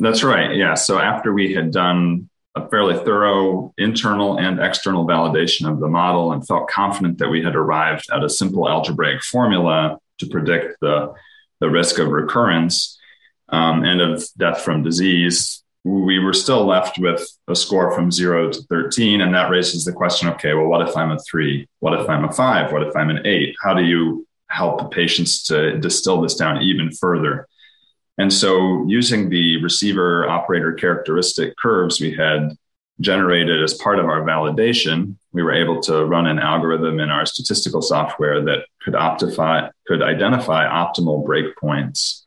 That's 0.00 0.22
right. 0.22 0.54
Yeah. 0.54 0.74
So 0.74 0.98
after 0.98 1.32
we 1.32 1.52
had 1.52 1.72
done 1.72 2.30
a 2.54 2.68
fairly 2.68 2.96
thorough 3.04 3.72
internal 3.78 4.38
and 4.38 4.60
external 4.60 5.06
validation 5.06 5.70
of 5.70 5.80
the 5.80 5.88
model 5.88 6.32
and 6.32 6.46
felt 6.46 6.68
confident 6.68 7.18
that 7.18 7.28
we 7.28 7.42
had 7.42 7.54
arrived 7.54 8.06
at 8.12 8.24
a 8.24 8.28
simple 8.28 8.68
algebraic 8.68 9.22
formula 9.22 9.98
to 10.18 10.26
predict 10.26 10.80
the, 10.80 11.12
the 11.60 11.70
risk 11.70 11.98
of 11.98 12.08
recurrence 12.08 12.98
um, 13.48 13.84
and 13.84 14.00
of 14.00 14.24
death 14.36 14.60
from 14.60 14.82
disease, 14.82 15.62
we 15.84 16.18
were 16.18 16.32
still 16.32 16.66
left 16.66 16.98
with 16.98 17.26
a 17.48 17.54
score 17.54 17.92
from 17.92 18.10
zero 18.10 18.50
to 18.50 18.62
13. 18.62 19.20
And 19.20 19.34
that 19.34 19.50
raises 19.50 19.84
the 19.84 19.92
question 19.92 20.28
okay, 20.30 20.54
well, 20.54 20.66
what 20.66 20.86
if 20.86 20.96
I'm 20.96 21.10
a 21.10 21.18
three? 21.20 21.66
What 21.80 21.98
if 21.98 22.08
I'm 22.08 22.24
a 22.24 22.32
five? 22.32 22.72
What 22.72 22.82
if 22.82 22.94
I'm 22.94 23.10
an 23.10 23.26
eight? 23.26 23.54
How 23.62 23.74
do 23.74 23.82
you 23.82 24.26
help 24.48 24.78
the 24.78 24.88
patients 24.88 25.44
to 25.44 25.78
distill 25.78 26.20
this 26.20 26.34
down 26.34 26.62
even 26.62 26.90
further? 26.90 27.46
And 28.18 28.32
so, 28.32 28.84
using 28.88 29.30
the 29.30 29.62
receiver 29.62 30.28
operator 30.28 30.72
characteristic 30.72 31.56
curves 31.56 32.00
we 32.00 32.14
had 32.14 32.56
generated 33.00 33.62
as 33.62 33.74
part 33.74 33.98
of 33.98 34.06
our 34.06 34.22
validation, 34.22 35.16
we 35.32 35.42
were 35.42 35.52
able 35.52 35.80
to 35.82 36.04
run 36.04 36.26
an 36.26 36.38
algorithm 36.38 37.00
in 37.00 37.10
our 37.10 37.26
statistical 37.26 37.82
software 37.82 38.44
that 38.44 38.66
could 38.82 38.94
optify, 38.94 39.70
could 39.86 40.02
identify 40.02 40.66
optimal 40.66 41.24
breakpoints. 41.24 42.22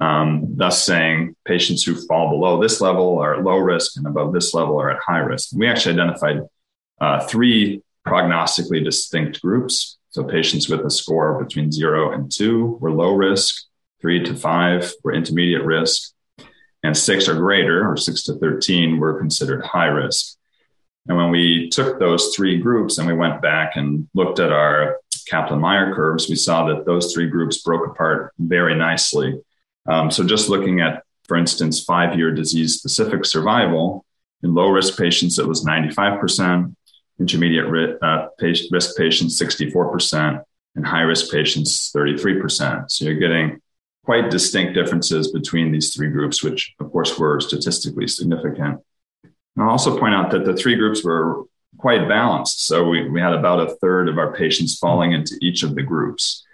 Um, 0.00 0.56
thus, 0.56 0.84
saying 0.84 1.36
patients 1.44 1.84
who 1.84 1.94
fall 2.06 2.30
below 2.30 2.60
this 2.60 2.80
level 2.80 3.18
are 3.18 3.34
at 3.34 3.44
low 3.44 3.58
risk 3.58 3.96
and 3.96 4.06
above 4.06 4.32
this 4.32 4.54
level 4.54 4.80
are 4.80 4.90
at 4.90 5.02
high 5.02 5.18
risk. 5.18 5.50
We 5.54 5.68
actually 5.68 5.94
identified 5.94 6.40
uh, 7.00 7.20
three 7.26 7.82
prognostically 8.06 8.82
distinct 8.82 9.40
groups. 9.42 9.98
So, 10.10 10.24
patients 10.24 10.68
with 10.68 10.84
a 10.84 10.90
score 10.90 11.42
between 11.42 11.70
zero 11.70 12.12
and 12.12 12.30
two 12.30 12.78
were 12.80 12.90
low 12.90 13.14
risk, 13.14 13.64
three 14.00 14.22
to 14.24 14.34
five 14.34 14.92
were 15.04 15.12
intermediate 15.12 15.64
risk, 15.64 16.12
and 16.82 16.96
six 16.96 17.28
or 17.28 17.34
greater, 17.34 17.88
or 17.88 17.96
six 17.96 18.24
to 18.24 18.34
13, 18.34 18.98
were 18.98 19.18
considered 19.18 19.64
high 19.64 19.86
risk. 19.86 20.36
And 21.08 21.16
when 21.16 21.30
we 21.30 21.68
took 21.68 21.98
those 21.98 22.34
three 22.34 22.58
groups 22.58 22.98
and 22.98 23.06
we 23.06 23.14
went 23.14 23.42
back 23.42 23.76
and 23.76 24.08
looked 24.14 24.38
at 24.38 24.52
our 24.52 24.98
Kaplan 25.26 25.60
Meier 25.60 25.94
curves, 25.94 26.28
we 26.28 26.36
saw 26.36 26.66
that 26.66 26.84
those 26.84 27.12
three 27.12 27.28
groups 27.28 27.62
broke 27.62 27.86
apart 27.86 28.32
very 28.38 28.74
nicely. 28.74 29.40
Um, 29.86 30.10
so, 30.10 30.24
just 30.24 30.48
looking 30.48 30.80
at, 30.80 31.04
for 31.24 31.36
instance, 31.36 31.82
five 31.82 32.16
year 32.16 32.32
disease 32.32 32.74
specific 32.74 33.24
survival, 33.24 34.04
in 34.42 34.54
low 34.54 34.68
risk 34.70 34.98
patients, 34.98 35.38
it 35.38 35.46
was 35.46 35.64
95%, 35.64 36.74
intermediate 37.20 38.02
uh, 38.02 38.28
risk 38.70 38.96
patients, 38.96 39.40
64%, 39.40 40.42
and 40.74 40.86
high 40.86 41.02
risk 41.02 41.32
patients, 41.32 41.92
33%. 41.94 42.90
So, 42.90 43.04
you're 43.04 43.14
getting 43.14 43.61
quite 44.04 44.30
distinct 44.30 44.74
differences 44.74 45.30
between 45.30 45.70
these 45.70 45.94
three 45.94 46.10
groups, 46.10 46.42
which 46.42 46.74
of 46.80 46.90
course 46.90 47.18
were 47.18 47.40
statistically 47.40 48.08
significant. 48.08 48.80
I'll 49.58 49.70
also 49.70 49.98
point 49.98 50.14
out 50.14 50.30
that 50.30 50.44
the 50.44 50.56
three 50.56 50.76
groups 50.76 51.04
were 51.04 51.44
quite 51.78 52.08
balanced. 52.08 52.66
So 52.66 52.88
we, 52.88 53.08
we 53.08 53.20
had 53.20 53.34
about 53.34 53.60
a 53.60 53.74
third 53.76 54.08
of 54.08 54.18
our 54.18 54.34
patients 54.34 54.78
falling 54.78 55.12
into 55.12 55.36
each 55.40 55.62
of 55.62 55.74
the 55.74 55.82
groups, 55.82 56.44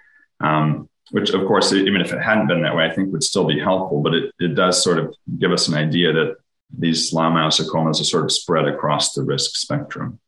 um, 0.40 0.88
which 1.10 1.30
of 1.30 1.46
course, 1.46 1.72
even 1.72 2.00
if 2.00 2.12
it 2.12 2.20
hadn't 2.20 2.48
been 2.48 2.62
that 2.62 2.76
way, 2.76 2.84
I 2.84 2.94
think 2.94 3.12
would 3.12 3.22
still 3.22 3.46
be 3.46 3.58
helpful, 3.58 4.02
but 4.02 4.14
it, 4.14 4.34
it 4.38 4.54
does 4.54 4.82
sort 4.82 4.98
of 4.98 5.14
give 5.38 5.52
us 5.52 5.68
an 5.68 5.74
idea 5.74 6.12
that 6.12 6.36
these 6.76 7.12
leiomyosarcomas 7.12 8.00
are 8.00 8.04
sort 8.04 8.24
of 8.24 8.32
spread 8.32 8.66
across 8.66 9.14
the 9.14 9.22
risk 9.22 9.56
spectrum. 9.56 10.18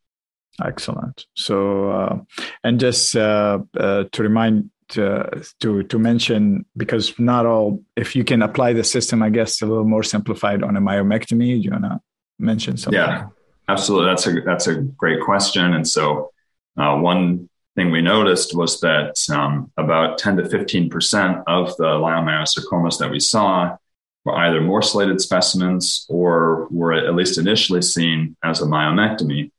Excellent. 0.64 1.26
So, 1.34 1.90
uh, 1.90 2.18
and 2.64 2.80
just 2.80 3.14
uh, 3.16 3.60
uh, 3.78 4.04
to 4.12 4.22
remind 4.22 4.70
to, 4.90 5.42
to 5.60 5.82
to 5.84 5.98
mention 5.98 6.64
because 6.76 7.18
not 7.18 7.46
all 7.46 7.82
if 7.96 8.14
you 8.14 8.24
can 8.24 8.42
apply 8.42 8.72
the 8.72 8.84
system 8.84 9.22
i 9.22 9.30
guess 9.30 9.62
a 9.62 9.66
little 9.66 9.84
more 9.84 10.02
simplified 10.02 10.62
on 10.62 10.76
a 10.76 10.80
myomectomy 10.80 11.54
do 11.54 11.60
you 11.60 11.70
want 11.70 11.84
to 11.84 12.00
mention 12.38 12.76
something? 12.76 13.00
Yeah 13.00 13.26
absolutely. 13.70 14.08
That's 14.08 14.26
a 14.26 14.40
that's 14.40 14.66
a 14.66 14.74
great 14.76 15.20
question. 15.20 15.74
And 15.74 15.86
so 15.86 16.32
uh, 16.76 16.96
one 16.96 17.48
thing 17.76 17.90
we 17.90 18.02
noticed 18.02 18.56
was 18.56 18.80
that 18.80 19.16
um, 19.30 19.70
about 19.76 20.18
10 20.18 20.38
to 20.38 20.42
15% 20.42 21.44
of 21.46 21.76
the 21.76 21.84
leiomyosarcomas 21.84 22.98
that 22.98 23.10
we 23.10 23.20
saw 23.20 23.76
were 24.24 24.36
either 24.36 24.60
morcellated 24.60 25.20
specimens 25.20 26.06
or 26.08 26.66
were 26.70 26.92
at 26.92 27.14
least 27.14 27.38
initially 27.38 27.82
seen 27.82 28.36
as 28.42 28.60
a 28.60 28.66
myomectomy. 28.66 29.50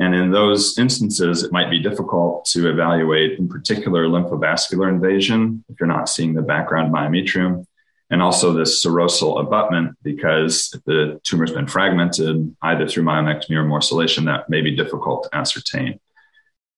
And 0.00 0.14
in 0.14 0.30
those 0.30 0.78
instances, 0.78 1.42
it 1.42 1.52
might 1.52 1.70
be 1.70 1.80
difficult 1.80 2.44
to 2.46 2.70
evaluate, 2.70 3.38
in 3.38 3.48
particular, 3.48 4.06
lymphovascular 4.06 4.88
invasion 4.88 5.64
if 5.68 5.80
you're 5.80 5.88
not 5.88 6.08
seeing 6.08 6.34
the 6.34 6.42
background 6.42 6.94
myometrium, 6.94 7.66
and 8.10 8.22
also 8.22 8.52
this 8.52 8.84
serosal 8.84 9.40
abutment, 9.40 9.96
because 10.02 10.72
if 10.74 10.82
the 10.84 11.20
tumor's 11.24 11.52
been 11.52 11.66
fragmented 11.66 12.56
either 12.62 12.86
through 12.86 13.02
myomectomy 13.02 13.56
or 13.56 13.64
morcellation, 13.64 14.24
that 14.26 14.48
may 14.48 14.60
be 14.60 14.74
difficult 14.74 15.24
to 15.24 15.36
ascertain. 15.36 15.98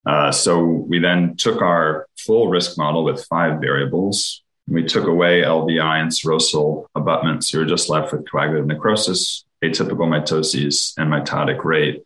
Uh, 0.06 0.32
so 0.32 0.64
we 0.64 0.98
then 0.98 1.36
took 1.36 1.60
our 1.60 2.08
full 2.18 2.48
risk 2.48 2.78
model 2.78 3.04
with 3.04 3.24
five 3.26 3.60
variables. 3.60 4.42
We 4.66 4.84
took 4.84 5.06
away 5.06 5.42
LVI 5.42 6.00
and 6.00 6.10
serosal 6.10 6.86
abutments. 6.94 7.48
So 7.48 7.58
we 7.58 7.64
were 7.64 7.70
just 7.70 7.90
left 7.90 8.12
with 8.12 8.28
coagulative 8.30 8.66
necrosis, 8.66 9.44
atypical 9.62 10.08
mitoses, 10.08 10.94
and 10.96 11.12
mitotic 11.12 11.64
rate. 11.64 12.02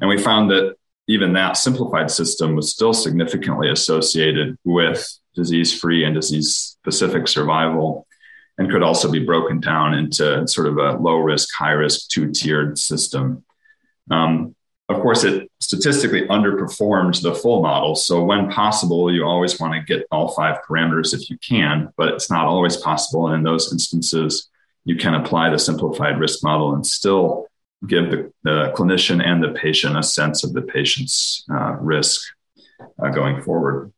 And 0.00 0.08
we 0.08 0.18
found 0.18 0.50
that 0.50 0.76
even 1.06 1.34
that 1.34 1.56
simplified 1.56 2.10
system 2.10 2.56
was 2.56 2.70
still 2.70 2.94
significantly 2.94 3.70
associated 3.70 4.56
with 4.64 5.06
disease 5.34 5.78
free 5.78 6.04
and 6.04 6.14
disease 6.14 6.54
specific 6.54 7.28
survival 7.28 8.06
and 8.56 8.70
could 8.70 8.82
also 8.82 9.10
be 9.10 9.18
broken 9.18 9.60
down 9.60 9.94
into 9.94 10.46
sort 10.46 10.68
of 10.68 10.78
a 10.78 10.92
low 10.98 11.16
risk, 11.16 11.48
high 11.56 11.72
risk, 11.72 12.08
two 12.08 12.30
tiered 12.30 12.78
system. 12.78 13.44
Um, 14.10 14.54
of 14.88 15.00
course, 15.00 15.24
it 15.24 15.50
statistically 15.60 16.22
underperforms 16.28 17.22
the 17.22 17.34
full 17.34 17.62
model. 17.62 17.94
So, 17.94 18.22
when 18.22 18.50
possible, 18.50 19.12
you 19.12 19.24
always 19.24 19.58
want 19.58 19.74
to 19.74 19.80
get 19.80 20.06
all 20.12 20.34
five 20.34 20.58
parameters 20.68 21.14
if 21.14 21.30
you 21.30 21.38
can, 21.38 21.92
but 21.96 22.08
it's 22.08 22.30
not 22.30 22.46
always 22.46 22.76
possible. 22.76 23.26
And 23.26 23.36
in 23.36 23.42
those 23.42 23.72
instances, 23.72 24.48
you 24.84 24.96
can 24.96 25.14
apply 25.14 25.48
the 25.50 25.58
simplified 25.58 26.20
risk 26.20 26.44
model 26.44 26.74
and 26.74 26.86
still 26.86 27.46
give 27.86 28.10
the, 28.10 28.32
the 28.42 28.72
clinician 28.76 29.24
and 29.24 29.42
the 29.42 29.50
patient 29.50 29.96
a 29.96 30.02
sense 30.02 30.44
of 30.44 30.52
the 30.52 30.62
patient's 30.62 31.44
uh, 31.52 31.76
risk 31.80 32.22
uh, 33.02 33.08
going 33.10 33.42
forward. 33.42 33.92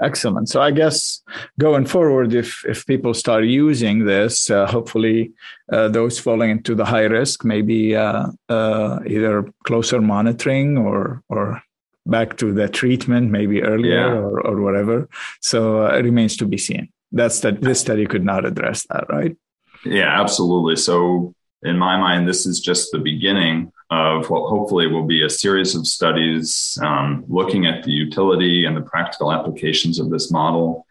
Excellent. 0.00 0.48
So 0.48 0.62
I 0.62 0.70
guess 0.70 1.22
going 1.58 1.86
forward, 1.86 2.32
if 2.32 2.64
if 2.64 2.86
people 2.86 3.12
start 3.12 3.44
using 3.44 4.04
this, 4.04 4.48
uh, 4.48 4.66
hopefully 4.66 5.32
uh, 5.72 5.88
those 5.88 6.18
falling 6.18 6.50
into 6.50 6.74
the 6.76 6.84
high 6.84 7.06
risk, 7.06 7.44
maybe 7.44 7.96
uh, 7.96 8.26
uh 8.48 9.00
either 9.06 9.44
closer 9.64 10.00
monitoring 10.00 10.78
or 10.78 11.22
or 11.28 11.60
back 12.06 12.36
to 12.36 12.52
the 12.52 12.68
treatment, 12.68 13.30
maybe 13.30 13.62
earlier 13.62 14.08
yeah. 14.08 14.12
or, 14.12 14.40
or 14.46 14.60
whatever. 14.60 15.08
So 15.40 15.86
uh, 15.86 15.96
it 15.96 16.04
remains 16.04 16.36
to 16.36 16.46
be 16.46 16.58
seen. 16.58 16.90
That's 17.10 17.40
that 17.40 17.60
this 17.60 17.80
study 17.80 18.06
could 18.06 18.24
not 18.24 18.44
address 18.44 18.86
that, 18.90 19.06
right? 19.08 19.36
Yeah, 19.84 20.20
absolutely. 20.20 20.76
So 20.76 21.34
in 21.64 21.78
my 21.78 21.96
mind, 21.98 22.28
this 22.28 22.46
is 22.46 22.60
just 22.60 22.92
the 22.92 22.98
beginning 22.98 23.72
of 23.90 24.28
what 24.28 24.48
hopefully 24.48 24.86
will 24.86 25.06
be 25.06 25.24
a 25.24 25.30
series 25.30 25.74
of 25.74 25.86
studies 25.86 26.78
um, 26.82 27.24
looking 27.28 27.66
at 27.66 27.84
the 27.84 27.90
utility 27.90 28.64
and 28.64 28.76
the 28.76 28.82
practical 28.82 29.32
applications 29.32 29.98
of 29.98 30.10
this 30.10 30.30
model. 30.30 30.86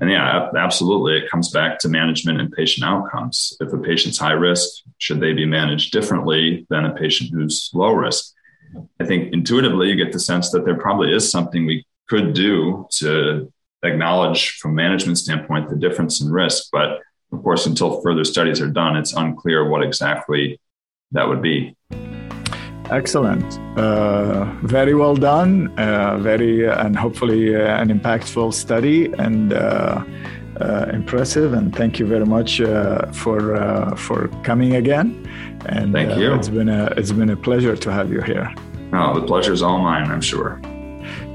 And 0.00 0.10
yeah, 0.10 0.50
absolutely, 0.56 1.18
it 1.18 1.30
comes 1.30 1.50
back 1.50 1.78
to 1.80 1.88
management 1.88 2.40
and 2.40 2.50
patient 2.50 2.86
outcomes. 2.86 3.56
If 3.60 3.72
a 3.72 3.78
patient's 3.78 4.18
high 4.18 4.32
risk, 4.32 4.82
should 4.98 5.20
they 5.20 5.32
be 5.32 5.46
managed 5.46 5.92
differently 5.92 6.66
than 6.70 6.84
a 6.84 6.94
patient 6.94 7.30
who's 7.32 7.70
low 7.74 7.92
risk? 7.92 8.32
I 9.00 9.04
think 9.04 9.32
intuitively, 9.32 9.88
you 9.88 9.96
get 9.96 10.12
the 10.12 10.18
sense 10.18 10.50
that 10.50 10.64
there 10.64 10.74
probably 10.74 11.12
is 11.12 11.30
something 11.30 11.64
we 11.64 11.86
could 12.08 12.34
do 12.34 12.88
to 12.98 13.52
acknowledge 13.84 14.58
from 14.58 14.74
management 14.74 15.18
standpoint 15.18 15.68
the 15.68 15.76
difference 15.76 16.20
in 16.20 16.30
risk. 16.30 16.68
But 16.72 17.00
of 17.34 17.42
course, 17.42 17.66
until 17.66 18.00
further 18.00 18.24
studies 18.24 18.60
are 18.60 18.70
done, 18.70 18.96
it's 18.96 19.12
unclear 19.12 19.68
what 19.68 19.82
exactly 19.82 20.60
that 21.12 21.28
would 21.28 21.42
be. 21.42 21.76
Excellent. 22.90 23.58
Uh, 23.78 24.44
very 24.62 24.94
well 24.94 25.16
done. 25.16 25.76
Uh, 25.78 26.18
very 26.18 26.68
uh, 26.68 26.84
and 26.84 26.96
hopefully 26.96 27.56
uh, 27.56 27.80
an 27.80 27.88
impactful 27.88 28.52
study 28.52 29.12
and 29.14 29.52
uh, 29.52 30.04
uh, 30.60 30.86
impressive. 30.92 31.54
And 31.54 31.74
thank 31.74 31.98
you 31.98 32.06
very 32.06 32.26
much 32.26 32.58
for 33.12 33.40
for 33.96 34.28
coming 34.42 34.76
again. 34.76 35.26
And 35.66 35.92
thank 35.92 36.18
you. 36.18 36.34
It's 36.34 36.50
been 36.50 36.68
a 36.68 36.86
it's 36.96 37.12
been 37.12 37.30
a 37.30 37.36
pleasure 37.36 37.76
to 37.76 37.90
have 37.90 38.12
you 38.12 38.20
here. 38.20 38.52
Oh, 38.92 39.18
the 39.18 39.26
pleasure 39.26 39.52
is 39.52 39.62
all 39.62 39.78
mine. 39.78 40.10
I'm 40.10 40.20
sure. 40.20 40.60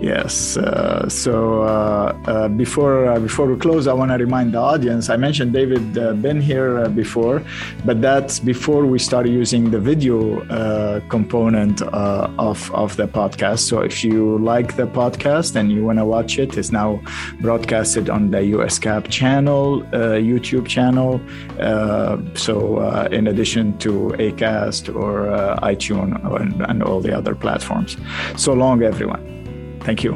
Yes. 0.01 0.57
Uh, 0.57 1.09
so 1.09 1.63
uh, 1.63 2.17
uh, 2.25 2.47
before 2.47 3.07
uh, 3.07 3.19
before 3.19 3.47
we 3.47 3.57
close, 3.57 3.87
I 3.87 3.93
want 3.93 4.11
to 4.11 4.17
remind 4.17 4.53
the 4.53 4.59
audience. 4.59 5.09
I 5.09 5.17
mentioned 5.17 5.53
David 5.53 5.97
uh, 5.97 6.13
been 6.13 6.39
here 6.39 6.79
uh, 6.79 6.87
before, 6.89 7.43
but 7.85 8.01
that's 8.01 8.39
before 8.39 8.85
we 8.85 8.99
start 8.99 9.27
using 9.27 9.71
the 9.71 9.79
video 9.79 10.39
component 11.09 11.81
of 11.81 12.71
of 12.71 12.95
the 12.95 13.07
podcast. 13.07 13.59
So 13.59 13.81
if 13.81 14.03
you 14.03 14.37
like 14.39 14.75
the 14.75 14.87
podcast 14.87 15.55
and 15.55 15.71
you 15.71 15.85
want 15.85 15.99
to 15.99 16.05
watch 16.05 16.39
it, 16.39 16.57
it's 16.57 16.71
now 16.71 17.01
broadcasted 17.41 18.09
on 18.09 18.31
the 18.31 18.39
USCAP 18.55 19.09
channel, 19.09 19.81
YouTube 19.91 20.67
channel. 20.67 21.19
so 22.35 22.57
in 23.11 23.27
addition 23.27 23.77
to 23.79 23.91
Acast 24.19 24.93
or 24.95 25.13
iTunes 25.61 26.13
and, 26.41 26.61
and 26.61 26.83
all 26.83 27.01
the 27.01 27.15
other 27.15 27.35
platforms. 27.35 27.97
So 28.37 28.53
long, 28.53 28.81
everyone. 28.83 29.38
Thank 29.81 30.03
you. 30.03 30.13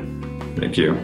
Thank 0.56 0.78
you. 0.78 0.97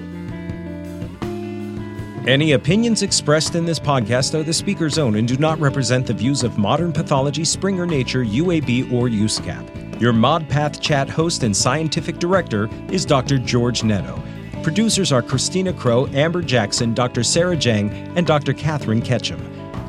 Any 2.28 2.52
opinions 2.52 3.02
expressed 3.02 3.56
in 3.56 3.65
this 3.65 3.80
podcast 3.80 4.36
are 4.36 4.43
the 4.43 4.54
speaker's 4.54 4.98
own 4.98 5.15
and 5.15 5.28
do 5.28 5.38
not 5.38 5.60
represent 5.60 6.06
the 6.06 6.13
views 6.13 6.43
of 6.43 6.58
Modern 6.58 6.91
Pathology, 6.91 7.43
Springer 7.43 7.86
Nature, 7.86 8.24
UAB, 8.24 8.91
or 8.91 9.08
USCAP. 9.08 10.00
Your 10.00 10.13
ModPath 10.13 10.80
Chat 10.80 11.10
host 11.10 11.43
and 11.43 11.56
scientific 11.56 12.19
director 12.19 12.69
is 12.91 13.06
Dr. 13.06 13.38
George 13.38 13.84
Netto. 13.84 14.22
Producers 14.63 15.12
are 15.12 15.22
Christina 15.22 15.74
Crow, 15.74 16.08
Amber 16.08 16.41
Jackson, 16.41 16.93
Dr. 16.93 17.24
Sarah 17.24 17.58
Jang, 17.58 17.89
and 18.15 18.28
Dr. 18.28 18.54
Catherine 18.54 19.02
Ketchum. 19.02 19.41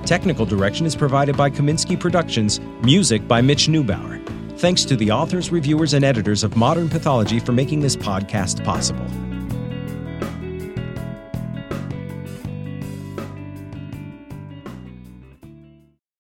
Technical 0.07 0.47
direction 0.47 0.87
is 0.87 0.97
provided 0.97 1.37
by 1.37 1.51
Kaminsky 1.51 1.99
Productions, 1.99 2.61
music 2.83 3.27
by 3.29 3.41
Mitch 3.41 3.67
Neubauer. 3.67 4.20
Thanks 4.61 4.85
to 4.85 4.95
the 4.95 5.11
authors, 5.11 5.51
reviewers, 5.51 5.95
and 5.95 6.05
editors 6.05 6.45
of 6.45 6.55
Modern 6.55 6.91
Pathology 6.91 7.41
for 7.41 7.53
making 7.53 7.81
this 7.81 7.97
podcast 7.97 8.63
possible. 8.63 9.07